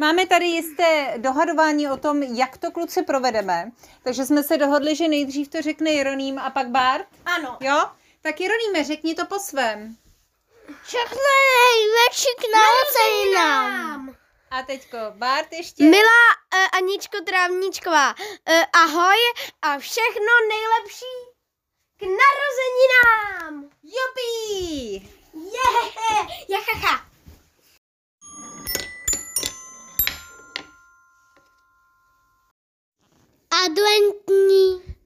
Máme 0.00 0.26
tady 0.26 0.46
jisté 0.46 1.14
dohadování 1.16 1.90
o 1.90 1.96
tom, 1.96 2.22
jak 2.22 2.58
to 2.58 2.70
kluci 2.70 3.02
provedeme. 3.02 3.70
Takže 4.02 4.24
jsme 4.24 4.42
se 4.42 4.56
dohodli, 4.56 4.96
že 4.96 5.08
nejdřív 5.08 5.48
to 5.48 5.62
řekne 5.62 5.90
Jeroným 5.90 6.38
a 6.38 6.50
pak 6.50 6.68
Bart. 6.68 7.06
Ano. 7.24 7.58
Jo? 7.60 7.90
Tak 8.22 8.40
Jeroníme, 8.40 8.84
řekni 8.84 9.14
to 9.14 9.26
po 9.26 9.38
svém. 9.38 9.96
Všechno 10.84 11.18
nejlepší 11.50 12.28
k 12.38 12.44
narozeninám. 12.54 14.14
A 14.50 14.62
teďko 14.62 14.96
Bart 15.10 15.52
ještě. 15.52 15.84
Milá 15.84 16.28
uh, 16.54 16.78
Aničko 16.78 17.20
Trávničková, 17.20 18.14
uh, 18.14 18.62
ahoj 18.72 19.16
a 19.62 19.78
všechno 19.78 20.32
nejlepší 20.48 21.16
k 21.96 22.02
narozeninám. 22.02 23.70
Jupi! 23.82 25.08
Je, 25.34 26.27
Adventní 33.78 34.96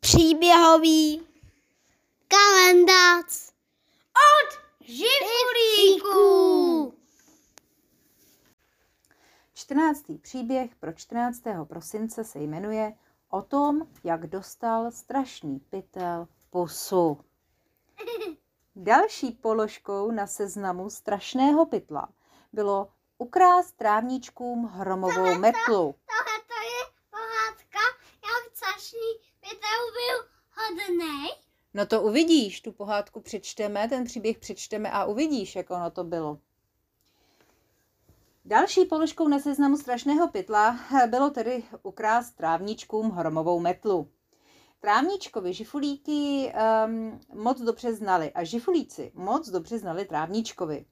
příběhový 0.00 1.26
kalendář 2.28 3.52
od 4.14 4.58
živulíků. 4.80 6.14
14. 9.54 10.02
příběh 10.22 10.74
pro 10.74 10.92
14. 10.92 11.42
prosince 11.64 12.24
se 12.24 12.38
jmenuje 12.38 12.92
O 13.30 13.42
tom, 13.42 13.86
jak 14.04 14.26
dostal 14.26 14.90
strašný 14.90 15.60
pytel 15.70 16.28
pusu. 16.50 17.20
Další 18.76 19.32
položkou 19.32 20.10
na 20.10 20.26
seznamu 20.26 20.90
strašného 20.90 21.66
pytla 21.66 22.08
bylo 22.52 22.88
ukrást 23.18 23.72
trávníčkům 23.72 24.64
hromovou 24.64 25.38
metlu. 25.38 25.94
Tohle 26.06 26.38
to 26.46 26.54
je 26.62 26.96
pohádka, 27.10 27.80
jak 28.26 28.56
strašný 28.56 29.10
pytel 29.66 29.92
byl 29.92 30.28
hodnej. 30.56 31.30
No 31.74 31.86
to 31.86 32.02
uvidíš, 32.02 32.60
tu 32.60 32.72
pohádku 32.72 33.20
přečteme, 33.20 33.88
ten 33.88 34.04
příběh 34.04 34.38
přečteme 34.38 34.90
a 34.90 35.04
uvidíš, 35.04 35.56
jak 35.56 35.70
ono 35.70 35.90
to 35.90 36.04
bylo. 36.04 36.38
Další 38.44 38.84
položkou 38.84 39.28
na 39.28 39.38
seznamu 39.38 39.76
strašného 39.76 40.28
pytla 40.28 40.78
bylo 41.06 41.30
tedy 41.30 41.64
ukrást 41.82 42.30
trávničkům 42.36 43.10
hromovou 43.10 43.60
metlu. 43.60 44.10
Trávničkovi 44.80 45.52
žifulíky 45.52 46.52
um, 46.86 47.20
moc 47.34 47.60
dobře 47.60 47.94
znali 47.94 48.32
a 48.32 48.44
žifulíci 48.44 49.12
moc 49.14 49.48
dobře 49.48 49.78
znali 49.78 50.04
trávničkovi. 50.04 50.86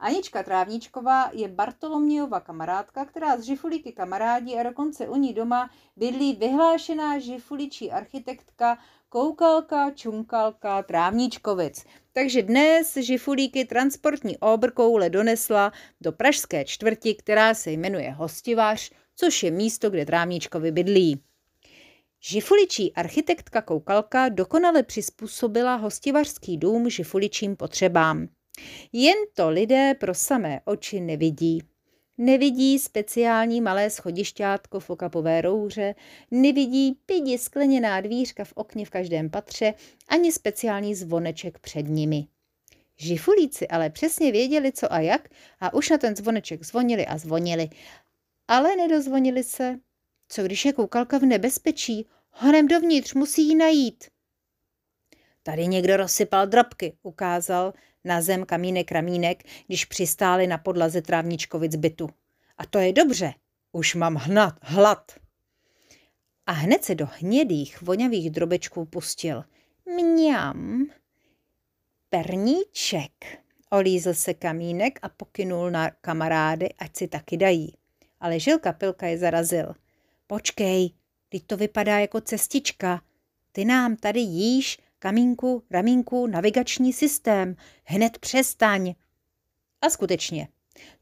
Anička 0.00 0.42
Trávničková 0.42 1.30
je 1.32 1.48
Bartolomějova 1.48 2.40
kamarádka, 2.40 3.04
která 3.04 3.36
s 3.36 3.42
žifulíky 3.42 3.92
kamarádí 3.92 4.56
a 4.56 4.62
dokonce 4.62 5.08
u 5.08 5.16
ní 5.16 5.34
doma 5.34 5.70
bydlí 5.96 6.36
vyhlášená 6.36 7.18
žifuličí 7.18 7.90
architektka 7.90 8.78
Koukalka 9.08 9.90
Čunkalka 9.90 10.82
Trávničkovic. 10.82 11.84
Takže 12.12 12.42
dnes 12.42 12.94
žifulíky 12.94 13.64
transportní 13.64 14.38
obrkoule 14.38 15.10
donesla 15.10 15.72
do 16.00 16.12
pražské 16.12 16.64
čtvrti, 16.64 17.14
která 17.14 17.54
se 17.54 17.70
jmenuje 17.70 18.10
Hostivař, 18.10 18.90
což 19.16 19.42
je 19.42 19.50
místo, 19.50 19.90
kde 19.90 20.06
Trávničkovi 20.06 20.72
bydlí. 20.72 21.22
Žifuličí 22.20 22.94
architektka 22.94 23.62
Koukalka 23.62 24.28
dokonale 24.28 24.82
přizpůsobila 24.82 25.74
hostivařský 25.74 26.56
dům 26.56 26.90
žifuličím 26.90 27.56
potřebám. 27.56 28.28
Jen 28.92 29.16
to 29.34 29.50
lidé 29.50 29.94
pro 29.94 30.14
samé 30.14 30.60
oči 30.64 31.00
nevidí. 31.00 31.62
Nevidí 32.18 32.78
speciální 32.78 33.60
malé 33.60 33.90
schodišťátko 33.90 34.80
v 34.80 34.90
okapové 34.90 35.40
rouře, 35.40 35.94
nevidí 36.30 36.98
pidi 37.06 37.38
skleněná 37.38 38.00
dvířka 38.00 38.44
v 38.44 38.52
okně 38.54 38.86
v 38.86 38.90
každém 38.90 39.30
patře, 39.30 39.74
ani 40.08 40.32
speciální 40.32 40.94
zvoneček 40.94 41.58
před 41.58 41.82
nimi. 41.82 42.26
Žifulíci 42.96 43.68
ale 43.68 43.90
přesně 43.90 44.32
věděli, 44.32 44.72
co 44.72 44.92
a 44.92 45.00
jak, 45.00 45.28
a 45.60 45.74
už 45.74 45.90
na 45.90 45.98
ten 45.98 46.16
zvoneček 46.16 46.64
zvonili 46.64 47.06
a 47.06 47.18
zvonili. 47.18 47.68
Ale 48.48 48.76
nedozvonili 48.76 49.44
se. 49.44 49.78
Co 50.28 50.42
když 50.42 50.64
je 50.64 50.72
koukalka 50.72 51.18
v 51.18 51.22
nebezpečí? 51.22 52.06
Honem 52.30 52.68
dovnitř, 52.68 53.14
musí 53.14 53.48
ji 53.48 53.54
najít. 53.54 54.04
Tady 55.42 55.66
někdo 55.66 55.96
rozsypal 55.96 56.46
drobky, 56.46 56.96
ukázal 57.02 57.72
na 58.04 58.22
zem 58.22 58.44
kamínek 58.44 58.92
ramínek, 58.92 59.42
když 59.66 59.84
přistáli 59.84 60.46
na 60.46 60.58
podlaze 60.58 61.02
trávničkovic 61.02 61.76
bytu. 61.76 62.10
A 62.58 62.66
to 62.66 62.78
je 62.78 62.92
dobře, 62.92 63.34
už 63.72 63.94
mám 63.94 64.14
hnat, 64.14 64.54
hlad. 64.62 65.12
A 66.46 66.52
hned 66.52 66.84
se 66.84 66.94
do 66.94 67.08
hnědých, 67.18 67.82
vonavých 67.82 68.30
drobečků 68.30 68.84
pustil. 68.84 69.44
Mňam. 69.86 70.86
Perníček. 72.10 73.12
Olízl 73.70 74.14
se 74.14 74.34
kamínek 74.34 74.98
a 75.02 75.08
pokynul 75.08 75.70
na 75.70 75.90
kamarády, 75.90 76.68
ať 76.78 76.96
si 76.96 77.08
taky 77.08 77.36
dají. 77.36 77.74
Ale 78.20 78.40
Žilka 78.40 78.72
Pilka 78.72 79.06
je 79.06 79.18
zarazil. 79.18 79.74
Počkej, 80.26 80.90
teď 81.28 81.42
to 81.46 81.56
vypadá 81.56 81.98
jako 81.98 82.20
cestička. 82.20 83.02
Ty 83.52 83.64
nám 83.64 83.96
tady 83.96 84.20
jíš 84.20 84.78
kamínku, 85.00 85.62
ramínku, 85.70 86.26
navigační 86.26 86.92
systém. 86.92 87.56
Hned 87.84 88.18
přestaň. 88.18 88.94
A 89.82 89.90
skutečně. 89.90 90.48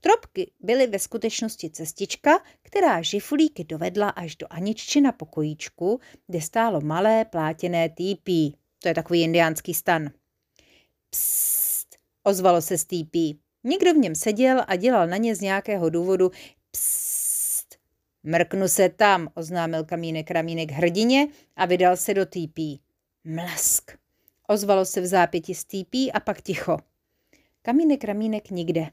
Tropky 0.00 0.50
byly 0.60 0.86
ve 0.86 0.98
skutečnosti 0.98 1.70
cestička, 1.70 2.31
která 2.62 3.03
žifulíky 3.03 3.64
dovedla 3.64 4.09
až 4.09 4.36
do 4.36 4.47
Aniččina 4.50 5.12
pokojíčku, 5.12 6.00
kde 6.26 6.41
stálo 6.41 6.81
malé 6.81 7.25
plátěné 7.25 7.88
týpí. 7.88 8.56
To 8.78 8.88
je 8.88 8.94
takový 8.94 9.22
indiánský 9.22 9.75
stan. 9.75 10.10
Psst, 11.10 11.97
ozvalo 12.22 12.62
se 12.62 12.78
z 12.78 12.84
týpí. 12.84 13.41
Někdo 13.65 13.94
v 13.94 13.97
něm 13.97 14.15
seděl 14.15 14.65
a 14.66 14.76
dělal 14.76 15.06
na 15.06 15.16
ně 15.16 15.34
z 15.34 15.41
nějakého 15.41 15.91
důvodu 15.91 16.30
psst. 16.70 17.76
Mrknu 18.22 18.69
se 18.69 18.88
tam, 18.88 19.28
oznámil 19.34 19.84
kamínek 19.84 20.30
ramínek 20.30 20.70
hrdině 20.70 21.28
a 21.56 21.66
vydal 21.66 21.97
se 21.97 22.15
do 22.15 22.26
týpí. 22.26 22.80
Mlask. 23.28 23.91
Ozvalo 24.47 24.84
se 24.84 25.00
v 25.00 25.06
zápěti 25.06 25.55
z 25.55 25.65
týpí 25.65 26.12
a 26.12 26.21
pak 26.21 26.43
ticho. 26.43 26.78
Kamínek 27.62 28.05
ramínek 28.05 28.50
nikde. 28.50 28.87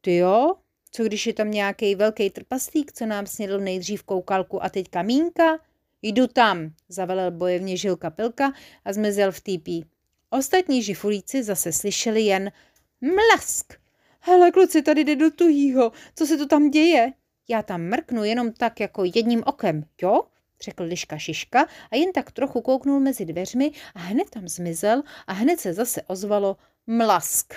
Ty 0.00 0.16
jo? 0.16 0.54
Co 0.90 1.04
když 1.04 1.26
je 1.26 1.32
tam 1.32 1.50
nějaký 1.50 1.94
velký 1.94 2.30
trpaslík, 2.30 2.92
co 2.92 3.06
nám 3.06 3.26
snědl 3.26 3.60
nejdřív 3.60 4.02
koukalku 4.02 4.64
a 4.64 4.68
teď 4.68 4.88
kamínka? 4.88 5.58
Jdu 6.02 6.26
tam, 6.26 6.72
zavelel 6.88 7.30
bojevně 7.30 7.76
Žilka 7.76 8.10
Pilka 8.10 8.52
a 8.84 8.92
zmizel 8.92 9.32
v 9.32 9.40
týpí. 9.40 9.86
Ostatní 10.30 10.82
žifulíci 10.82 11.42
zase 11.42 11.72
slyšeli 11.72 12.22
jen 12.22 12.52
mlask. 13.00 13.74
Hele, 14.20 14.50
kluci, 14.50 14.82
tady 14.82 15.04
jde 15.04 15.16
do 15.16 15.30
tuhýho. 15.30 15.92
Co 16.14 16.26
se 16.26 16.36
to 16.36 16.46
tam 16.46 16.70
děje? 16.70 17.12
Já 17.48 17.62
tam 17.62 17.82
mrknu 17.82 18.24
jenom 18.24 18.52
tak 18.52 18.80
jako 18.80 19.04
jedním 19.14 19.42
okem, 19.46 19.84
jo? 20.02 20.22
Řekl 20.62 20.84
Liška 20.84 21.18
Šiška 21.18 21.66
a 21.90 21.96
jen 21.96 22.12
tak 22.12 22.32
trochu 22.32 22.60
kouknul 22.60 23.00
mezi 23.00 23.24
dveřmi 23.24 23.70
a 23.94 23.98
hned 23.98 24.30
tam 24.30 24.48
zmizel 24.48 25.02
a 25.26 25.32
hned 25.32 25.60
se 25.60 25.72
zase 25.72 26.02
ozvalo 26.02 26.56
mlask. 26.86 27.54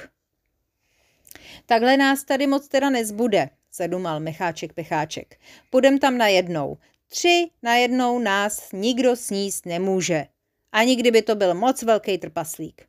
Takhle 1.66 1.98
nás 1.98 2.24
tady 2.24 2.48
moc 2.48 2.68
teda 2.68 2.90
nezbude, 2.90 3.50
zadumal 3.74 4.20
Mecháček 4.20 4.74
Pecháček. 4.74 5.40
Půjdem 5.70 6.00
tam 6.00 6.18
na 6.18 6.28
jednou. 6.28 6.78
Tři 7.08 7.50
na 7.64 7.76
jednou 7.76 8.20
nás 8.20 8.72
nikdo 8.72 9.16
sníst 9.16 9.66
nemůže. 9.66 10.26
Ani 10.72 10.96
kdyby 10.96 11.22
to 11.22 11.36
byl 11.36 11.54
moc 11.54 11.84
velký 11.84 12.18
trpaslík. 12.18 12.86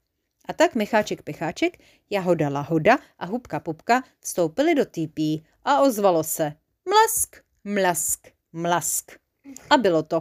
A 0.48 0.52
tak 0.52 0.74
Mecháček 0.74 1.22
Pecháček, 1.22 1.78
Jahoda 2.10 2.48
Lahoda 2.48 2.98
a 3.18 3.26
Hubka 3.26 3.60
Pupka 3.60 4.02
vstoupili 4.20 4.74
do 4.74 4.84
týpí 4.84 5.46
a 5.64 5.80
ozvalo 5.80 6.24
se. 6.24 6.52
Mlask, 6.88 7.36
mlask, 7.64 8.28
mlask. 8.52 9.25
A 9.70 9.76
bylo 9.76 10.02
to. 10.02 10.20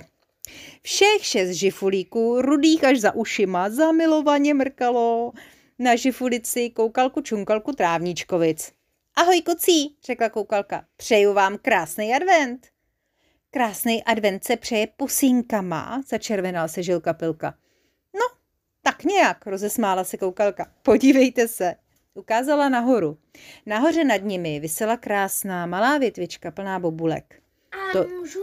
Všech 0.81 1.25
šest 1.25 1.49
žifulíků, 1.49 2.41
rudých 2.41 2.83
až 2.83 2.99
za 2.99 3.15
ušima, 3.15 3.69
zamilovaně 3.69 4.53
mrkalo 4.53 5.31
na 5.79 5.95
žifulici 5.95 6.69
koukalku 6.69 7.21
čunkalku 7.21 7.71
trávničkovic. 7.71 8.71
Ahoj 9.15 9.41
kucí, 9.41 9.95
řekla 10.05 10.29
koukalka, 10.29 10.85
přeju 10.97 11.33
vám 11.33 11.57
krásný 11.57 12.13
advent. 12.13 12.67
Krásný 13.51 14.03
advent 14.03 14.43
se 14.43 14.57
přeje 14.57 14.87
pusínkama, 14.97 16.03
začervenal 16.07 16.67
se 16.67 16.83
žilka 16.83 17.13
pilka. 17.13 17.55
No, 18.13 18.37
tak 18.81 19.03
nějak, 19.03 19.47
rozesmála 19.47 20.03
se 20.03 20.17
koukalka. 20.17 20.71
Podívejte 20.81 21.47
se. 21.47 21.75
Ukázala 22.13 22.69
nahoru. 22.69 23.17
Nahoře 23.65 24.03
nad 24.03 24.17
nimi 24.17 24.59
vysela 24.59 24.97
krásná 24.97 25.65
malá 25.65 25.97
větvička 25.97 26.51
plná 26.51 26.79
bobulek. 26.79 27.41
A 27.71 27.91
to... 27.91 28.07
můžu, 28.07 28.39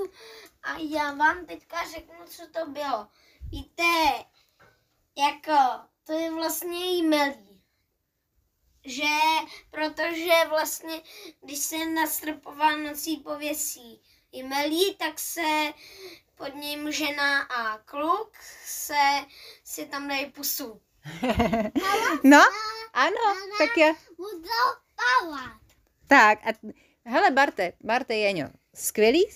a 0.62 0.76
já 0.78 1.14
vám 1.14 1.46
teďka 1.46 1.76
řeknu, 1.90 2.26
co 2.26 2.42
to 2.46 2.70
bylo. 2.70 3.08
Víte, 3.48 3.84
jako, 5.18 5.80
to 6.04 6.12
je 6.12 6.30
vlastně 6.30 6.90
jí 6.90 7.02
milý. 7.02 7.62
že 8.84 9.04
protože 9.70 10.32
vlastně, 10.48 11.02
když 11.40 11.58
se 11.58 11.86
nastrpová 11.86 12.76
nocí 12.76 13.16
pověsí 13.16 14.02
melí, 14.42 14.94
tak 14.94 15.18
se 15.18 15.72
pod 16.34 16.54
ním 16.54 16.92
žena 16.92 17.42
a 17.42 17.78
kluk 17.78 18.36
se 18.64 19.26
si 19.64 19.86
tam 19.86 20.08
dají 20.08 20.26
pusu. 20.26 20.80
no, 22.24 22.42
ano, 22.92 23.36
tak 23.58 23.76
spávat. 24.92 25.60
Tak, 26.06 26.38
a 26.46 26.50
hele 27.04 27.30
Barte, 27.30 27.72
Barte 27.80 28.14
Jeňo, 28.14 28.48
skvělý? 28.74 29.28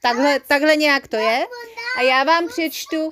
Takhle, 0.00 0.40
takhle 0.40 0.76
nějak 0.76 1.08
to 1.08 1.16
je. 1.16 1.46
A 1.98 2.02
já 2.02 2.24
vám 2.24 2.48
přečtu, 2.48 3.10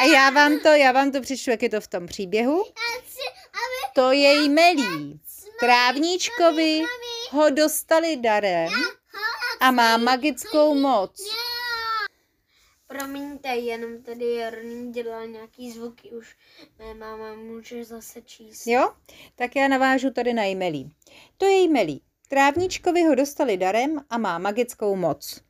a 0.00 0.04
já 0.04 0.30
vám 0.30 0.60
to, 0.60 0.68
já 0.68 0.92
vám 0.92 1.12
to 1.12 1.20
přečtu, 1.20 1.50
jak 1.50 1.62
je 1.62 1.68
to 1.68 1.80
v 1.80 1.88
tom 1.88 2.06
příběhu. 2.06 2.64
To 3.94 4.12
je 4.12 4.44
jmelí. 4.44 5.20
Trávníčkovi 5.60 6.82
ho 7.30 7.50
dostali 7.50 8.16
darem 8.16 8.70
a 9.60 9.70
má 9.70 9.96
magickou 9.96 10.74
moc. 10.74 11.22
Promiňte, 12.86 13.48
jenom 13.48 14.02
tady 14.02 14.34
Jarný 14.34 14.92
dělal 14.92 15.26
nějaký 15.26 15.72
zvuky, 15.72 16.10
už 16.10 16.36
mé 16.78 16.94
máma 16.94 17.34
může 17.34 17.84
zase 17.84 18.22
číst. 18.22 18.66
Jo? 18.66 18.92
Tak 19.36 19.56
já 19.56 19.68
navážu 19.68 20.10
tady 20.10 20.32
na 20.32 20.44
jmelí. 20.44 20.90
To 21.36 21.46
je 21.46 21.62
jmelí. 21.62 22.02
Trávničkovi 22.28 23.02
ho 23.02 23.14
dostali 23.14 23.56
darem 23.56 24.00
a 24.10 24.18
má 24.18 24.38
magickou 24.38 24.96
moc. 24.96 25.40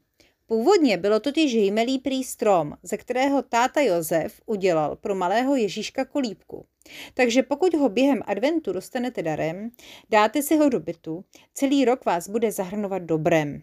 Původně 0.47 0.97
bylo 0.97 1.21
totiž 1.21 1.53
jmelí 1.53 1.99
prý 1.99 2.25
strom, 2.25 2.73
ze 2.83 2.97
kterého 2.97 3.43
táta 3.43 3.81
Josef 3.81 4.41
udělal 4.47 4.97
pro 4.97 5.15
malého 5.15 5.57
Ježíška 5.57 6.05
kolíbku. 6.05 6.67
Takže 7.15 7.43
pokud 7.43 7.75
ho 7.75 7.89
během 7.89 8.23
adventu 8.27 8.73
dostanete 8.73 9.23
darem, 9.23 9.71
dáte 10.11 10.43
si 10.43 10.57
ho 10.57 10.69
do 10.69 10.81
bytu, 10.81 11.25
celý 11.55 11.85
rok 11.85 12.05
vás 12.05 12.29
bude 12.29 12.53
zahrnovat 12.53 13.03
dobrem. 13.03 13.63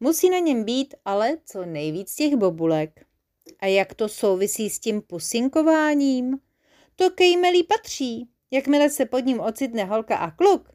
Musí 0.00 0.30
na 0.30 0.38
něm 0.38 0.64
být 0.64 0.94
ale 1.04 1.38
co 1.44 1.64
nejvíc 1.64 2.14
těch 2.14 2.34
bobulek. 2.36 3.06
A 3.60 3.66
jak 3.66 3.94
to 3.94 4.08
souvisí 4.08 4.70
s 4.70 4.78
tím 4.78 5.02
pusinkováním? 5.02 6.38
To 6.96 7.10
ke 7.10 7.24
jmelí 7.24 7.62
patří. 7.62 8.28
Jakmile 8.50 8.90
se 8.90 9.06
pod 9.06 9.18
ním 9.18 9.40
ocitne 9.40 9.84
holka 9.84 10.16
a 10.16 10.30
kluk, 10.30 10.72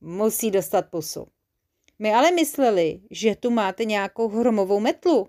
musí 0.00 0.50
dostat 0.50 0.90
pusu. 0.90 1.26
My 1.98 2.14
ale 2.14 2.30
mysleli, 2.30 3.00
že 3.10 3.36
tu 3.36 3.50
máte 3.50 3.84
nějakou 3.84 4.28
hromovou 4.28 4.80
metlu. 4.80 5.28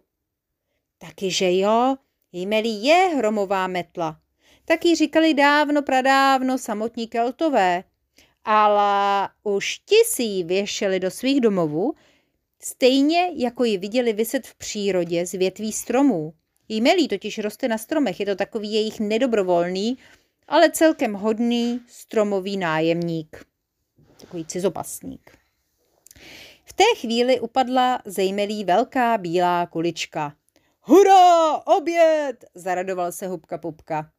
Taky, 0.97 1.31
že 1.31 1.57
jo, 1.57 1.95
jmelí 2.31 2.85
je 2.85 2.95
hromová 2.95 3.67
metla. 3.67 4.19
Taky 4.65 4.95
říkali 4.95 5.33
dávno, 5.33 5.81
pradávno 5.81 6.57
samotní 6.57 7.07
keltové. 7.07 7.83
Ale 8.43 9.29
už 9.43 9.77
ti 9.77 9.95
si 10.05 10.23
ji 10.23 10.43
věšeli 10.43 10.99
do 10.99 11.11
svých 11.11 11.41
domovů, 11.41 11.93
stejně 12.59 13.31
jako 13.35 13.63
ji 13.63 13.77
viděli 13.77 14.13
vyset 14.13 14.47
v 14.47 14.55
přírodě 14.55 15.25
z 15.25 15.31
větví 15.31 15.71
stromů. 15.71 16.33
Jmelí 16.69 17.07
totiž 17.07 17.37
roste 17.37 17.67
na 17.67 17.77
stromech, 17.77 18.19
je 18.19 18.25
to 18.25 18.35
takový 18.35 18.73
jejich 18.73 18.99
nedobrovolný, 18.99 19.97
ale 20.47 20.71
celkem 20.71 21.13
hodný 21.13 21.79
stromový 21.87 22.57
nájemník. 22.57 23.45
Takový 24.19 24.45
cizopasník. 24.45 25.37
V 26.69 26.73
té 26.73 26.83
chvíli 26.99 27.39
upadla 27.39 28.01
zejmelí 28.05 28.63
velká 28.63 29.17
bílá 29.17 29.65
kulička. 29.65 30.33
Hurá, 30.81 31.57
oběd, 31.57 32.45
zaradoval 32.55 33.11
se 33.11 33.27
Hubka 33.27 33.57
Pupka. 33.57 34.09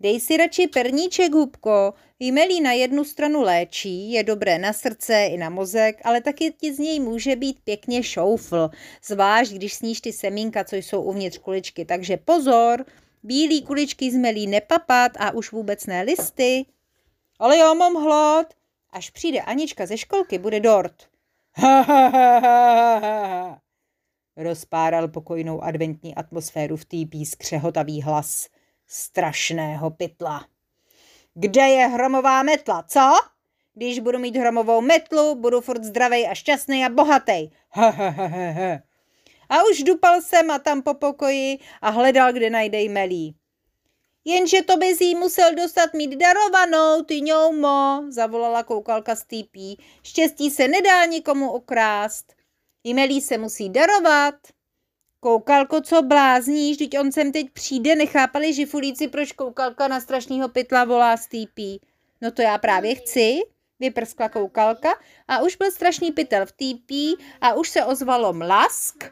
Dej 0.00 0.20
si 0.20 0.36
radši 0.36 0.66
perníček, 0.66 1.32
Hubko. 1.32 1.94
Jmelí 2.20 2.60
na 2.60 2.72
jednu 2.72 3.04
stranu 3.04 3.42
léčí, 3.42 4.12
je 4.12 4.24
dobré 4.24 4.58
na 4.58 4.72
srdce 4.72 5.24
i 5.24 5.36
na 5.36 5.50
mozek, 5.50 6.00
ale 6.04 6.20
taky 6.20 6.52
ti 6.52 6.74
z 6.74 6.78
něj 6.78 7.00
může 7.00 7.36
být 7.36 7.60
pěkně 7.64 8.02
šoufl, 8.02 8.70
zvlášť 9.04 9.52
když 9.52 9.74
sníš 9.74 10.00
ty 10.00 10.12
semínka, 10.12 10.64
co 10.64 10.76
jsou 10.76 11.02
uvnitř 11.02 11.38
kuličky. 11.38 11.84
Takže 11.84 12.16
pozor, 12.16 12.84
bílý 13.22 13.62
kuličky 13.62 14.10
z 14.10 14.16
melí 14.16 14.46
nepapat 14.46 15.12
a 15.18 15.30
už 15.30 15.52
vůbec 15.52 15.86
ne 15.86 16.02
listy. 16.02 16.64
Ale 17.38 17.56
já 17.56 17.74
mám 17.74 17.94
hlad. 17.94 18.54
Až 18.90 19.10
přijde 19.10 19.40
Anička 19.40 19.86
ze 19.86 19.98
školky, 19.98 20.38
bude 20.38 20.60
dort. 20.60 21.11
Ha, 21.54 21.82
ha, 21.82 22.08
ha, 22.08 22.38
ha, 22.38 22.98
ha. 22.98 23.60
Rozpáral 24.36 25.08
pokojnou 25.08 25.62
adventní 25.62 26.14
atmosféru 26.14 26.76
v 26.76 26.84
týpí 26.84 27.26
skřehotavý 27.26 28.02
hlas 28.02 28.48
strašného 28.86 29.90
pytla. 29.90 30.46
Kde 31.34 31.62
je 31.62 31.86
hromová 31.86 32.42
metla, 32.42 32.82
co? 32.82 33.10
Když 33.74 34.00
budu 34.00 34.18
mít 34.18 34.36
hromovou 34.36 34.80
metlu, 34.80 35.34
budu 35.34 35.60
furt 35.60 35.84
zdravej 35.84 36.28
a 36.28 36.34
šťastný 36.34 36.84
a 36.84 36.88
bohatý. 36.88 37.50
Ha, 37.70 37.90
ha, 37.90 38.08
ha, 38.08 38.26
ha. 38.26 38.78
A 39.48 39.62
už 39.70 39.82
dupal 39.82 40.20
jsem 40.20 40.50
a 40.50 40.58
tam 40.58 40.82
po 40.82 40.94
pokoji 40.94 41.58
a 41.80 41.90
hledal, 41.90 42.32
kde 42.32 42.50
najde 42.50 42.88
melí. 42.88 43.34
Jenže 44.24 44.62
to 44.62 44.76
bys 44.76 45.00
jí 45.00 45.14
musel 45.14 45.54
dostat 45.54 45.94
mít 45.94 46.16
darovanou, 46.16 47.02
ty 47.02 47.20
ňoumo, 47.20 48.04
zavolala 48.08 48.62
koukalka 48.62 49.16
z 49.16 49.24
týpí. 49.24 49.78
Štěstí 50.02 50.50
se 50.50 50.68
nedá 50.68 51.04
nikomu 51.04 51.50
okrást. 51.50 52.32
Jmelí 52.84 53.20
se 53.20 53.38
musí 53.38 53.68
darovat. 53.68 54.34
Koukalko, 55.20 55.80
co 55.80 56.02
blázníš, 56.02 56.76
teď 56.76 56.98
on 56.98 57.12
sem 57.12 57.32
teď 57.32 57.50
přijde, 57.52 57.94
nechápali 57.94 58.52
žifulíci, 58.52 59.08
proč 59.08 59.32
koukalka 59.32 59.88
na 59.88 60.00
strašného 60.00 60.48
pytla 60.48 60.84
volá 60.84 61.16
z 61.16 61.26
týpí. 61.26 61.80
No 62.20 62.30
to 62.30 62.42
já 62.42 62.58
právě 62.58 62.94
chci, 62.94 63.40
vyprskla 63.80 64.28
koukalka 64.28 64.88
a 65.28 65.42
už 65.42 65.56
byl 65.56 65.70
strašný 65.70 66.12
pytel 66.12 66.46
v 66.46 66.52
týpí 66.52 67.16
a 67.40 67.54
už 67.54 67.68
se 67.68 67.84
ozvalo 67.84 68.32
mlask 68.32 69.04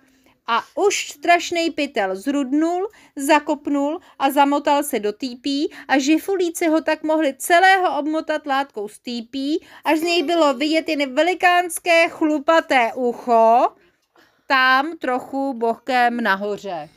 a 0.51 0.65
už 0.75 1.09
strašný 1.09 1.71
pytel 1.71 2.17
zrudnul, 2.17 2.89
zakopnul 3.17 4.01
a 4.19 4.31
zamotal 4.31 4.83
se 4.83 4.99
do 4.99 5.13
týpí 5.13 5.73
a 5.89 5.99
žifulíci 5.99 6.69
ho 6.69 6.81
tak 6.81 7.03
mohli 7.03 7.35
celého 7.39 7.99
obmotat 7.99 8.47
látkou 8.47 8.89
z 8.89 8.99
týpí, 8.99 9.67
až 9.85 9.99
z 9.99 10.03
něj 10.03 10.23
bylo 10.23 10.55
vidět 10.55 10.89
jen 10.89 11.15
velikánské 11.15 12.09
chlupaté 12.09 12.93
ucho, 12.95 13.69
tam 14.47 14.99
trochu 14.99 15.55
bokem 15.55 16.21
nahoře. 16.21 16.89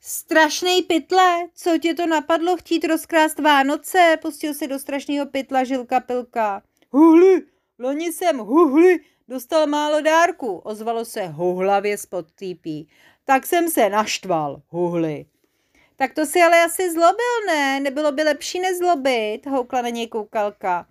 Strašný 0.00 0.82
pytle, 0.82 1.48
co 1.54 1.78
tě 1.78 1.94
to 1.94 2.06
napadlo 2.06 2.56
chtít 2.56 2.84
rozkrást 2.84 3.38
Vánoce? 3.38 4.18
Pustil 4.22 4.54
se 4.54 4.66
do 4.66 4.78
strašného 4.78 5.26
pytla 5.26 5.64
Žilka 5.64 6.00
Pilka. 6.00 6.62
Huhli, 6.90 7.42
loni 7.78 8.12
jsem 8.12 8.38
huhli, 8.38 8.98
dostal 9.28 9.66
málo 9.66 10.00
dárku, 10.00 10.56
ozvalo 10.56 11.04
se 11.04 11.26
huhlavě 11.26 11.98
spod 11.98 12.26
týpí. 12.32 12.88
Tak 13.24 13.46
jsem 13.46 13.70
se 13.70 13.88
naštval, 13.88 14.62
huhli. 14.68 15.26
Tak 15.96 16.14
to 16.14 16.26
si 16.26 16.42
ale 16.42 16.64
asi 16.64 16.92
zlobil, 16.92 17.46
ne? 17.46 17.80
Nebylo 17.80 18.12
by 18.12 18.22
lepší 18.22 18.60
nezlobit, 18.60 19.46
houkla 19.46 19.82
na 19.82 19.88
něj 19.88 20.06
koukalka. 20.06 20.86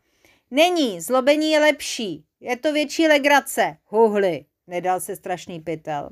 Není, 0.52 1.02
zlobení 1.02 1.52
je 1.52 1.60
lepší. 1.60 2.26
Je 2.40 2.58
to 2.58 2.74
větší 2.74 3.08
legrace, 3.08 3.78
huhli. 3.86 4.46
Nedal 4.68 5.00
se 5.00 5.16
strašný 5.16 5.60
pytel. 5.60 6.10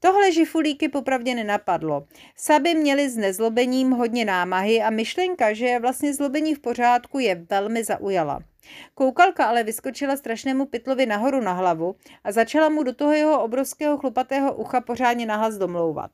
Tohle 0.00 0.32
žifulíky 0.32 0.88
popravdě 0.88 1.34
nenapadlo. 1.34 2.06
Saby 2.36 2.74
měli 2.74 3.10
s 3.10 3.16
nezlobením 3.16 3.90
hodně 3.90 4.24
námahy 4.24 4.82
a 4.82 4.90
myšlenka, 4.90 5.52
že 5.52 5.66
je 5.66 5.80
vlastně 5.80 6.14
zlobení 6.14 6.54
v 6.54 6.60
pořádku, 6.60 7.18
je 7.18 7.34
velmi 7.50 7.84
zaujala. 7.84 8.40
Koukalka 8.94 9.46
ale 9.46 9.64
vyskočila 9.64 10.16
strašnému 10.16 10.66
pytlovi 10.66 11.06
nahoru 11.06 11.40
na 11.40 11.52
hlavu 11.52 11.96
a 12.24 12.32
začala 12.32 12.68
mu 12.68 12.82
do 12.82 12.94
toho 12.94 13.12
jeho 13.12 13.42
obrovského 13.42 13.98
chlupatého 13.98 14.54
ucha 14.54 14.80
pořádně 14.80 15.26
nahlas 15.26 15.54
domlouvat. 15.54 16.10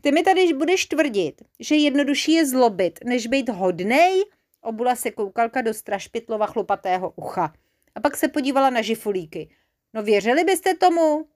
Ty 0.00 0.12
mi 0.12 0.22
tady 0.22 0.52
budeš 0.52 0.86
tvrdit, 0.86 1.42
že 1.60 1.76
jednodušší 1.76 2.32
je 2.32 2.46
zlobit, 2.46 2.98
než 3.04 3.26
být 3.26 3.48
hodnej? 3.48 4.24
Obula 4.60 4.96
se 4.96 5.10
koukalka 5.10 5.62
do 5.62 5.74
strašpytlova 5.74 6.46
chlupatého 6.46 7.12
ucha. 7.16 7.52
A 7.94 8.00
pak 8.00 8.16
se 8.16 8.28
podívala 8.28 8.70
na 8.70 8.82
žifulíky. 8.82 9.50
No 9.94 10.02
věřili 10.02 10.44
byste 10.44 10.74
tomu? 10.74 11.28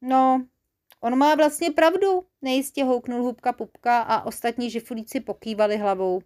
No, 0.00 0.46
on 1.00 1.18
má 1.18 1.34
vlastně 1.34 1.70
pravdu, 1.70 2.26
nejistě 2.42 2.84
houknul 2.84 3.22
hubka 3.22 3.52
pupka 3.52 4.00
a 4.00 4.22
ostatní 4.22 4.70
žifulíci 4.70 5.20
pokývali 5.20 5.76
hlavou. 5.76 6.20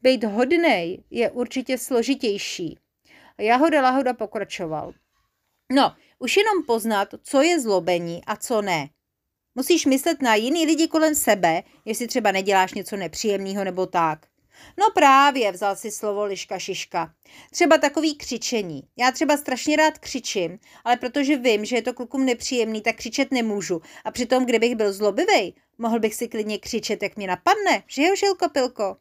Být 0.00 0.24
hodnej 0.24 1.04
je 1.10 1.30
určitě 1.30 1.78
složitější. 1.78 2.78
A 3.38 3.42
Jahoda 3.42 3.82
Lahoda 3.82 4.14
pokračoval. 4.14 4.92
No, 5.72 5.94
už 6.18 6.36
jenom 6.36 6.64
poznat, 6.66 7.08
co 7.22 7.42
je 7.42 7.60
zlobení 7.60 8.24
a 8.26 8.36
co 8.36 8.62
ne. 8.62 8.88
Musíš 9.54 9.86
myslet 9.86 10.22
na 10.22 10.34
jiný 10.34 10.66
lidi 10.66 10.88
kolem 10.88 11.14
sebe, 11.14 11.62
jestli 11.84 12.06
třeba 12.06 12.32
neděláš 12.32 12.74
něco 12.74 12.96
nepříjemného 12.96 13.64
nebo 13.64 13.86
tak. 13.86 14.26
No 14.78 14.86
právě, 14.94 15.52
vzal 15.52 15.76
si 15.76 15.90
slovo 15.90 16.24
Liška 16.24 16.58
Šiška. 16.58 17.14
Třeba 17.50 17.78
takový 17.78 18.14
křičení. 18.14 18.82
Já 18.98 19.12
třeba 19.12 19.36
strašně 19.36 19.76
rád 19.76 19.98
křičím, 19.98 20.58
ale 20.84 20.96
protože 20.96 21.36
vím, 21.36 21.64
že 21.64 21.76
je 21.76 21.82
to 21.82 21.94
klukům 21.94 22.24
nepříjemný, 22.24 22.80
tak 22.80 22.96
křičet 22.96 23.32
nemůžu. 23.32 23.80
A 24.04 24.10
přitom, 24.10 24.46
kdybych 24.46 24.76
byl 24.76 24.92
zlobivý, 24.92 25.54
mohl 25.78 26.00
bych 26.00 26.14
si 26.14 26.28
klidně 26.28 26.58
křičet, 26.58 27.02
jak 27.02 27.16
mě 27.16 27.26
napadne, 27.26 27.82
že 27.86 28.02
jo, 28.02 28.14
Žilko 28.16 28.48
Pilko? 28.48 28.96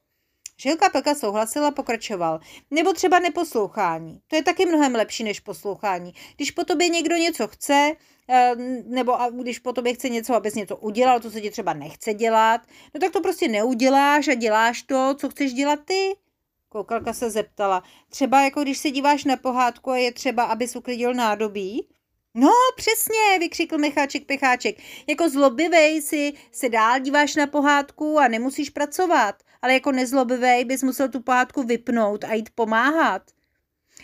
Žilka 0.62 0.90
Pelka 0.90 1.16
souhlasil 1.16 1.66
a 1.66 1.72
pokračoval. 1.72 2.40
Nebo 2.72 2.94
třeba 2.94 3.20
neposlouchání. 3.20 4.22
To 4.28 4.36
je 4.36 4.44
taky 4.44 4.66
mnohem 4.66 4.96
lepší 4.96 5.24
než 5.24 5.40
poslouchání. 5.40 6.14
Když 6.36 6.52
po 6.52 6.64
tobě 6.64 6.90
někdo 6.90 7.16
něco 7.16 7.48
chce, 7.48 7.94
eh, 8.30 8.56
nebo 8.86 9.22
a 9.22 9.30
když 9.30 9.60
po 9.60 9.74
tobě 9.74 9.94
chce 9.94 10.10
něco, 10.10 10.36
abys 10.36 10.56
něco 10.56 10.78
udělal, 10.78 11.20
to 11.20 11.32
se 11.32 11.42
ti 11.42 11.52
třeba 11.52 11.74
nechce 11.74 12.14
dělat, 12.14 12.62
no 12.94 13.00
tak 13.00 13.12
to 13.12 13.22
prostě 13.22 13.48
neuděláš 13.48 14.28
a 14.28 14.34
děláš 14.34 14.82
to, 14.84 15.16
co 15.20 15.30
chceš 15.30 15.54
dělat 15.54 15.80
ty. 15.86 16.16
Koukalka 16.70 17.14
se 17.14 17.30
zeptala. 17.30 17.84
Třeba 18.10 18.42
jako 18.42 18.62
když 18.62 18.78
se 18.78 18.92
díváš 18.92 19.24
na 19.24 19.38
pohádku 19.38 19.92
a 19.92 19.98
je 19.98 20.12
třeba, 20.12 20.44
abys 20.44 20.76
uklidil 20.76 21.14
nádobí, 21.14 21.88
No, 22.34 22.52
přesně, 22.76 23.40
vykřikl 23.40 23.78
Mecháček 23.78 24.26
Pecháček. 24.26 24.78
Jako 25.08 25.30
zlobivej 25.30 26.02
si 26.02 26.34
se 26.52 26.70
dál 26.70 27.00
díváš 27.00 27.36
na 27.36 27.48
pohádku 27.48 28.20
a 28.20 28.28
nemusíš 28.28 28.70
pracovat, 28.70 29.36
ale 29.62 29.74
jako 29.74 29.92
nezlobivej 29.92 30.66
bys 30.66 30.84
musel 30.84 31.10
tu 31.10 31.22
pohádku 31.22 31.64
vypnout 31.64 32.24
a 32.24 32.34
jít 32.34 32.50
pomáhat. 32.56 33.22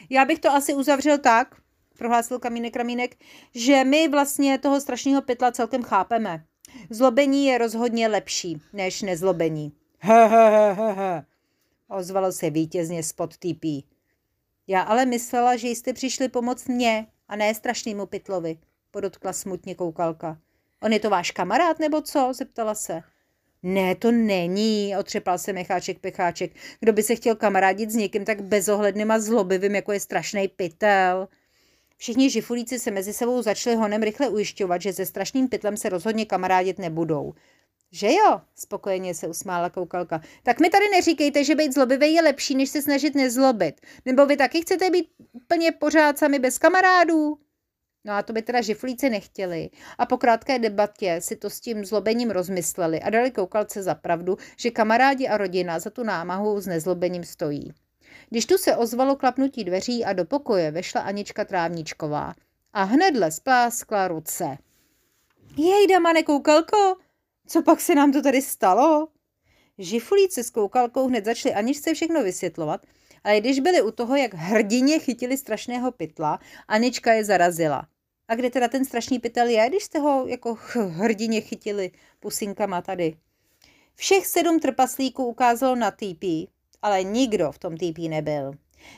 Já 0.09 0.25
bych 0.25 0.39
to 0.39 0.51
asi 0.51 0.73
uzavřel 0.73 1.17
tak, 1.17 1.55
prohlásil 1.97 2.39
Kamínek 2.39 2.75
Ramínek, 2.75 3.15
že 3.55 3.83
my 3.83 4.07
vlastně 4.07 4.57
toho 4.57 4.81
strašného 4.81 5.21
pytla 5.21 5.51
celkem 5.51 5.83
chápeme. 5.83 6.43
Zlobení 6.89 7.45
je 7.45 7.57
rozhodně 7.57 8.07
lepší 8.07 8.61
než 8.73 9.01
nezlobení. 9.01 9.71
Ozvalo 11.87 12.31
se 12.31 12.49
vítězně 12.49 13.03
spod 13.03 13.37
TP. 13.37 13.65
Já 14.67 14.81
ale 14.81 15.05
myslela, 15.05 15.55
že 15.55 15.67
jste 15.67 15.93
přišli 15.93 16.29
pomoct 16.29 16.67
mně, 16.67 17.07
a 17.27 17.35
ne 17.35 17.55
strašnýmu 17.55 18.05
pytlovi, 18.05 18.57
podotkla 18.91 19.33
smutně 19.33 19.75
koukalka. 19.75 20.37
On 20.81 20.93
je 20.93 20.99
to 20.99 21.09
váš 21.09 21.31
kamarád 21.31 21.79
nebo 21.79 22.01
co? 22.01 22.33
zeptala 22.33 22.75
se. 22.75 23.03
Ne, 23.67 23.95
to 23.95 24.11
není, 24.11 24.97
otřepal 24.99 25.37
se 25.37 25.53
Mecháček 25.53 25.99
Pecháček. 25.99 26.51
Kdo 26.79 26.93
by 26.93 27.03
se 27.03 27.15
chtěl 27.15 27.35
kamarádit 27.35 27.91
s 27.91 27.95
někým 27.95 28.25
tak 28.25 28.41
bezohledným 28.41 29.11
a 29.11 29.19
zlobivým, 29.19 29.75
jako 29.75 29.91
je 29.91 29.99
strašný 29.99 30.47
pytel? 30.47 31.27
Všichni 31.97 32.29
žifulíci 32.29 32.79
se 32.79 32.91
mezi 32.91 33.13
sebou 33.13 33.41
začali 33.41 33.75
honem 33.75 34.03
rychle 34.03 34.29
ujišťovat, 34.29 34.81
že 34.81 34.93
se 34.93 35.05
strašným 35.05 35.47
pytlem 35.47 35.77
se 35.77 35.89
rozhodně 35.89 36.25
kamarádit 36.25 36.79
nebudou. 36.79 37.33
Že 37.91 38.07
jo, 38.07 38.41
spokojeně 38.55 39.13
se 39.13 39.27
usmála 39.27 39.69
koukalka. 39.69 40.21
Tak 40.43 40.59
mi 40.59 40.69
tady 40.69 40.89
neříkejte, 40.89 41.43
že 41.43 41.55
být 41.55 41.73
zlobivý 41.73 42.13
je 42.13 42.21
lepší, 42.21 42.55
než 42.55 42.69
se 42.69 42.81
snažit 42.81 43.15
nezlobit. 43.15 43.81
Nebo 44.05 44.25
vy 44.25 44.37
taky 44.37 44.61
chcete 44.61 44.89
být 44.89 45.09
úplně 45.31 45.71
pořád 45.71 46.17
sami 46.17 46.39
bez 46.39 46.57
kamarádů? 46.57 47.44
No 48.05 48.13
a 48.13 48.23
to 48.23 48.33
by 48.33 48.41
teda 48.41 48.61
žiflíci 48.61 49.09
nechtěli. 49.09 49.69
A 49.97 50.05
po 50.05 50.17
krátké 50.17 50.59
debatě 50.59 51.17
si 51.21 51.35
to 51.35 51.49
s 51.49 51.59
tím 51.59 51.85
zlobením 51.85 52.31
rozmysleli 52.31 53.01
a 53.01 53.09
dali 53.09 53.31
koukalce 53.31 53.83
za 53.83 53.95
pravdu, 53.95 54.37
že 54.57 54.71
kamarádi 54.71 55.27
a 55.27 55.37
rodina 55.37 55.79
za 55.79 55.89
tu 55.89 56.03
námahu 56.03 56.61
s 56.61 56.67
nezlobením 56.67 57.23
stojí. 57.23 57.73
Když 58.29 58.45
tu 58.45 58.57
se 58.57 58.75
ozvalo 58.75 59.15
klapnutí 59.15 59.63
dveří 59.63 60.05
a 60.05 60.13
do 60.13 60.25
pokoje 60.25 60.71
vešla 60.71 61.01
Anička 61.01 61.45
Trávničková 61.45 62.33
a 62.73 62.83
hnedle 62.83 63.31
spláskla 63.31 64.07
ruce. 64.07 64.57
Jej, 65.57 65.87
damane 65.87 66.23
koukalko, 66.23 66.95
co 67.47 67.61
pak 67.61 67.81
se 67.81 67.95
nám 67.95 68.11
to 68.11 68.21
tady 68.21 68.41
stalo? 68.41 69.07
Žifulíci 69.77 70.43
s 70.43 70.49
koukalkou 70.49 71.07
hned 71.07 71.25
začali 71.25 71.55
Aničce 71.55 71.93
všechno 71.93 72.23
vysvětlovat, 72.23 72.85
ale 73.23 73.39
když 73.39 73.59
byli 73.59 73.81
u 73.81 73.91
toho, 73.91 74.15
jak 74.15 74.33
hrdině 74.33 74.99
chytili 74.99 75.37
strašného 75.37 75.91
pytla, 75.91 76.39
Anička 76.67 77.13
je 77.13 77.25
zarazila. 77.25 77.87
A 78.27 78.35
kde 78.35 78.49
teda 78.49 78.67
ten 78.67 78.85
strašný 78.85 79.19
pytel 79.19 79.47
je, 79.47 79.69
když 79.69 79.83
jste 79.83 79.99
ho 79.99 80.27
jako 80.27 80.53
hrdině 80.89 81.41
chytili 81.41 81.91
pusinkama 82.19 82.81
tady? 82.81 83.15
Všech 83.95 84.27
sedm 84.27 84.59
trpaslíků 84.59 85.25
ukázalo 85.25 85.75
na 85.75 85.91
TP, 85.91 86.49
ale 86.81 87.03
nikdo 87.03 87.51
v 87.51 87.59
tom 87.59 87.77
TP 87.77 87.97
nebyl. 87.97 88.51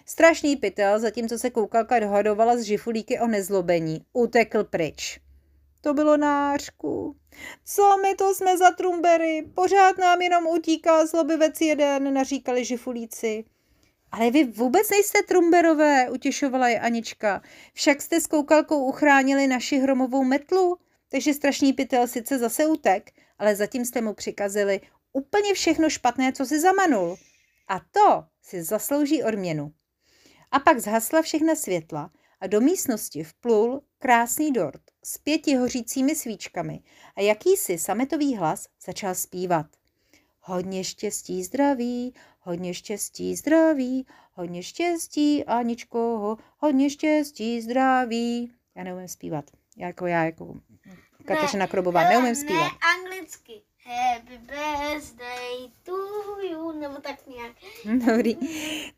Strašný 0.05 0.55
pytel, 0.55 0.99
zatímco 0.99 1.37
se 1.37 1.49
koukalka 1.49 1.99
dohadovala 1.99 2.57
s 2.57 2.61
žifulíky 2.61 3.19
o 3.19 3.27
nezlobení, 3.27 4.01
utekl 4.13 4.63
pryč. 4.63 5.19
To 5.81 5.93
bylo 5.93 6.17
nářku. 6.17 7.15
Co 7.65 7.97
my 8.01 8.15
to 8.15 8.35
jsme 8.35 8.57
za 8.57 8.71
trumbery? 8.71 9.51
Pořád 9.55 9.97
nám 9.97 10.21
jenom 10.21 10.47
utíká 10.47 11.05
zlobivec 11.05 11.61
jeden, 11.61 12.13
naříkali 12.13 12.65
žifulíci. 12.65 13.45
Ale 14.11 14.31
vy 14.31 14.43
vůbec 14.43 14.89
nejste 14.89 15.23
trumberové, 15.23 16.09
utěšovala 16.09 16.67
je 16.67 16.79
Anička. 16.79 17.41
Však 17.73 18.01
jste 18.01 18.21
s 18.21 18.27
koukalkou 18.27 18.85
uchránili 18.85 19.47
naši 19.47 19.77
hromovou 19.77 20.23
metlu, 20.23 20.77
takže 21.09 21.33
strašný 21.33 21.73
pytel 21.73 22.07
sice 22.07 22.37
zase 22.37 22.65
utek, 22.65 23.11
ale 23.39 23.55
zatím 23.55 23.85
jste 23.85 24.01
mu 24.01 24.13
přikazili 24.13 24.81
úplně 25.13 25.53
všechno 25.53 25.89
špatné, 25.89 26.33
co 26.33 26.45
si 26.45 26.59
zamanul. 26.59 27.17
A 27.67 27.79
to 27.79 28.23
si 28.41 28.63
zaslouží 28.63 29.23
odměnu. 29.23 29.71
A 30.51 30.59
pak 30.59 30.79
zhasla 30.79 31.21
všechna 31.21 31.55
světla 31.55 32.11
a 32.39 32.47
do 32.47 32.61
místnosti 32.61 33.23
vplul 33.23 33.81
krásný 33.99 34.51
dort 34.51 34.81
s 35.03 35.17
pěti 35.17 35.55
hořícími 35.55 36.15
svíčkami 36.15 36.79
a 37.15 37.21
jakýsi 37.21 37.77
sametový 37.77 38.35
hlas 38.35 38.67
začal 38.85 39.15
zpívat. 39.15 39.65
Hodně 40.41 40.83
štěstí 40.83 41.43
zdraví, 41.43 42.13
hodně 42.47 42.73
štěstí 42.73 43.35
zdraví, 43.35 44.07
hodně 44.33 44.63
štěstí, 44.63 45.45
Aničko, 45.45 46.37
hodně 46.57 46.89
štěstí 46.89 47.61
zdraví. 47.61 48.51
Já 48.75 48.83
neumím 48.83 49.07
zpívat, 49.07 49.45
jako 49.77 50.07
já, 50.07 50.23
jako 50.23 50.55
Kateřina 51.25 51.67
Krobová, 51.67 52.09
neumím 52.09 52.35
zpívat. 52.35 52.71
Ne, 52.71 52.77
anglicky. 52.95 53.61
Happy 53.83 54.37
birthday 54.37 55.71
to 55.83 55.97
you, 56.51 56.71
nebo 56.71 56.95
tak 56.95 57.27
nějak. 57.27 57.51
Dobrý. 58.05 58.35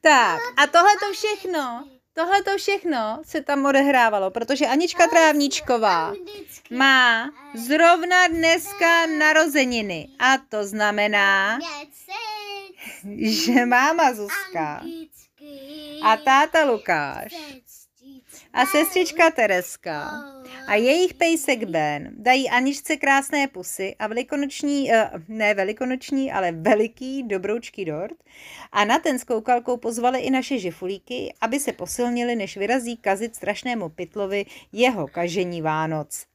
Tak, 0.01 0.39
a 0.57 0.67
tohle 0.67 0.91
to 0.99 1.13
všechno 1.13 1.87
Tohle 2.13 2.43
to 2.43 2.57
všechno 2.57 3.21
se 3.25 3.41
tam 3.41 3.65
odehrávalo, 3.65 4.31
protože 4.31 4.67
Anička 4.67 5.07
Trávničková 5.07 6.13
má 6.71 7.29
zrovna 7.55 8.27
dneska 8.27 9.05
narozeniny. 9.05 10.07
A 10.19 10.37
to 10.49 10.65
znamená, 10.65 11.59
že 13.17 13.65
máma 13.65 14.13
Zuzka 14.13 14.83
a 16.03 16.17
táta 16.17 16.63
Lukáš 16.63 17.33
a 18.53 18.65
sestřička 18.65 19.31
Tereska 19.31 20.09
a 20.67 20.75
jejich 20.75 21.13
pejsek 21.13 21.63
Ben 21.63 22.11
dají 22.17 22.49
Aničce 22.49 22.97
krásné 22.97 23.47
pusy 23.47 23.95
a 23.99 24.07
velikonoční, 24.07 24.93
eh, 24.93 25.09
ne 25.27 25.53
velikonoční, 25.53 26.31
ale 26.31 26.51
veliký 26.51 27.23
dobroučký 27.23 27.85
dort 27.85 28.23
a 28.71 28.85
na 28.85 28.99
ten 28.99 29.19
s 29.19 29.23
koukalkou 29.23 29.77
pozvali 29.77 30.19
i 30.19 30.31
naše 30.31 30.59
žifulíky, 30.59 31.33
aby 31.41 31.59
se 31.59 31.73
posilnili, 31.73 32.35
než 32.35 32.57
vyrazí 32.57 32.97
kazit 32.97 33.35
strašnému 33.35 33.89
pytlovi 33.89 34.45
jeho 34.71 35.07
kažení 35.07 35.61
Vánoc. 35.61 36.25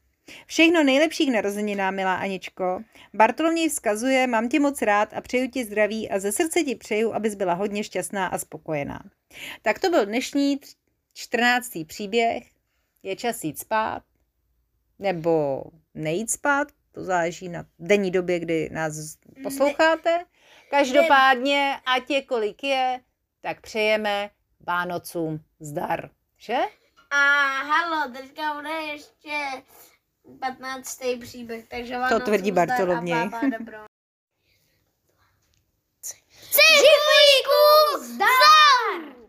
Všechno 0.46 0.82
nejlepší 0.82 1.26
k 1.26 1.32
narozeninám, 1.32 1.94
milá 1.94 2.14
Aničko. 2.14 2.80
Bartoloměj 3.14 3.68
vzkazuje, 3.68 4.26
mám 4.26 4.48
tě 4.48 4.60
moc 4.60 4.82
rád 4.82 5.14
a 5.14 5.20
přeju 5.20 5.50
ti 5.50 5.64
zdraví 5.64 6.10
a 6.10 6.18
ze 6.18 6.32
srdce 6.32 6.62
ti 6.62 6.74
přeju, 6.74 7.12
abys 7.14 7.34
byla 7.34 7.54
hodně 7.54 7.84
šťastná 7.84 8.26
a 8.26 8.38
spokojená. 8.38 9.02
Tak 9.62 9.78
to 9.78 9.90
byl 9.90 10.06
dnešní 10.06 10.60
14. 11.14 11.70
příběh. 11.86 12.50
Je 13.02 13.16
čas 13.16 13.44
jít 13.44 13.58
spát 13.58 14.02
nebo 14.98 15.64
nejít 15.94 16.30
spát, 16.30 16.68
to 16.92 17.04
záleží 17.04 17.48
na 17.48 17.64
denní 17.78 18.10
době, 18.10 18.38
kdy 18.38 18.70
nás 18.72 19.16
posloucháte. 19.42 20.24
Každopádně, 20.70 21.76
ať 21.96 22.10
je 22.10 22.22
kolik 22.22 22.64
je, 22.64 23.00
tak 23.40 23.60
přejeme 23.60 24.30
Vánocům 24.66 25.40
zdar, 25.60 26.10
že? 26.36 26.56
A 27.10 27.16
halo, 27.62 28.12
teďka 28.12 28.54
bude 28.54 28.70
ještě 28.70 29.62
15. 30.40 30.98
příběh, 31.20 31.64
takže 31.68 31.98
vám 31.98 32.08
To 32.08 32.20
tvrdí 32.20 32.52
Bartoloměj. 32.52 33.30
Ciflíků 36.50 38.04
zdar! 38.04 39.23